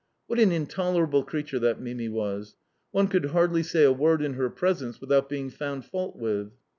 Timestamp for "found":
5.51-5.85